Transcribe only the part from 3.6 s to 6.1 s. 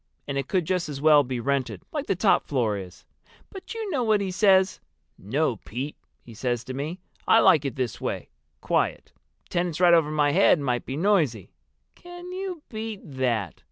you know what he says? 'No, Pete,'